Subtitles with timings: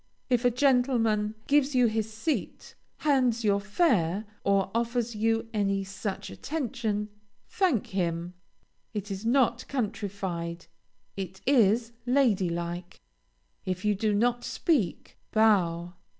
[0.31, 6.31] If a gentleman gives you his seat, hands your fare, or offers you any such
[6.31, 7.09] attention,
[7.47, 8.33] thank him.
[8.95, 10.65] It is not countrified,
[11.15, 12.99] it is lady like.
[13.63, 15.93] If you do not speak, bow.